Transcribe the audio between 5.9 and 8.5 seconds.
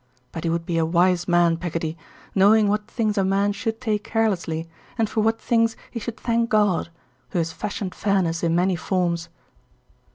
he should thank God, who has fashioned fairness